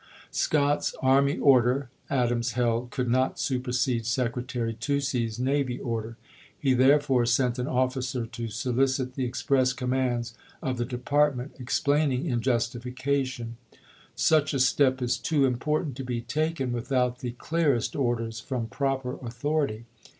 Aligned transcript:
Scott's 0.31 0.93
isei. 0.93 1.07
army 1.07 1.37
order, 1.37 1.91
Adams 2.09 2.53
held, 2.53 2.89
could 2.89 3.07
not 3.07 3.37
supersede 3.39 4.07
Sec 4.07 4.33
retary 4.33 4.73
Toucey's 4.79 5.37
navy 5.37 5.77
order; 5.79 6.17
he 6.57 6.73
therefore 6.73 7.23
sent 7.27 7.59
an 7.59 7.67
officer 7.67 8.25
to 8.25 8.47
solicit 8.49 9.13
the 9.13 9.25
express 9.25 9.73
commands 9.73 10.33
of 10.59 10.79
the 10.79 10.85
De 10.85 10.97
partment, 10.97 11.51
explaining 11.59 12.25
in 12.25 12.41
justification: 12.41 13.57
Such 14.15 14.55
a 14.55 14.59
step 14.59 15.03
is 15.03 15.19
too 15.19 15.45
important 15.45 15.95
to 15.97 16.03
be 16.03 16.21
taken 16.21 16.71
without 16.73 17.19
the 17.19 17.33
clearest 17.33 17.95
orders 17.95 18.39
from 18.39 18.69
proper 18.69 19.17
authority. 19.23 19.85